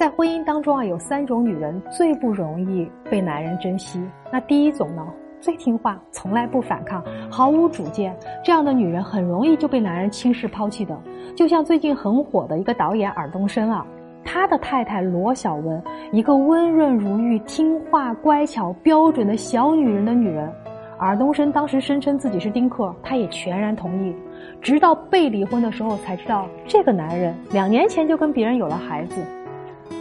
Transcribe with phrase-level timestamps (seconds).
[0.00, 4.02] 在婚姻当中啊，有三种女人最不容易被男人珍惜。
[4.32, 5.06] 那第一种呢，
[5.42, 10.98] 最听话，从来不反抗，毫无主见，这样的女人很容易就被男人轻视抛弃的。
[11.36, 13.86] 就像最近很火的一个导演尔冬升啊，
[14.24, 20.50] 他的太太罗小文，一个温润如玉、听话乖巧、标准的小女人的女人。
[20.98, 24.16] 尔冬升当时声称自己是丁克，他也全然同意。
[24.62, 29.22] 直到被离婚的时候，才知道这个男人两年前就跟别人有了孩子。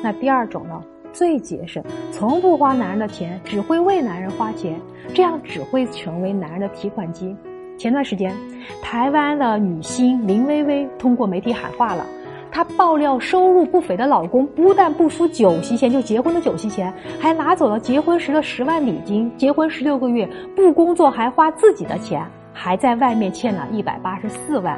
[0.01, 0.81] 那第二种呢，
[1.11, 4.79] 最节省，从不花男人的钱，只会为男人花钱，
[5.13, 7.35] 这样只会成为男人的提款机。
[7.77, 8.33] 前段时间，
[8.81, 12.05] 台湾的女星林薇薇通过媒体喊话了。
[12.51, 19.31] 她爆料，收入不菲的老公不但不输酒席钱，就结婚的酒席钱，还拿走了结婚时的十万礼金。
[19.37, 24.77] 结婚十六个月不工作，还花自己的钱，还在外面欠了一百八十四万。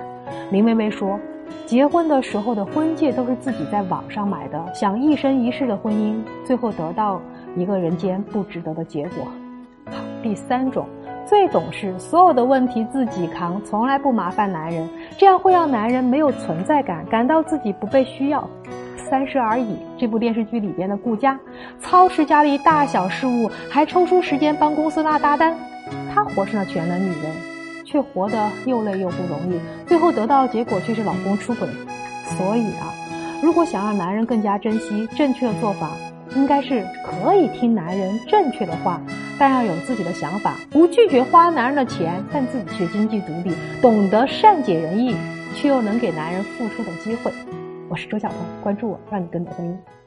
[0.51, 1.17] 林薇薇说，
[1.65, 7.21] 结婚的时候的婚戒都是自己在网上买的，想一生一世的婚姻，最后得到
[7.55, 9.25] 一个人间不值得的结果。
[9.85, 10.85] 好，第三种。
[11.23, 18.45] 最懂事，所有的问题自己扛，从来不麻烦男人，这样会让男人没有存在感，感到自己不被需要。
[18.97, 21.39] 三十而已这部电视剧里边的顾佳，
[21.79, 25.55] 操持家里大小事务，还抽出时间帮公司拉大单。
[26.13, 27.31] 她活成了全能女人，
[27.91, 31.67] 却活得又累又不容易，最后得到的结果却是老公出轨。
[32.37, 32.93] 所以啊，
[33.43, 35.91] 如果想让男人更加珍惜，正确的做法。
[36.33, 39.01] 应该是可以听男人正确的话，
[39.37, 45.13] 但要有自己的想法，不拒绝花男人的钱，但自己却经济独立，懂得善解人意，
[45.57, 47.29] 却又能给男人付出的机会。
[47.89, 50.00] 我是周晓彤，关注我，让你更懂婚姻。